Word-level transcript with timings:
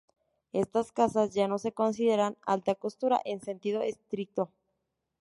Estas 0.51 0.91
casas 0.91 1.31
ya 1.35 1.47
no 1.47 1.59
se 1.59 1.73
consideran 1.73 2.35
alta 2.47 2.73
costura 2.73 3.21
en 3.23 3.39
sentido 3.39 3.83
estricto. 3.83 4.49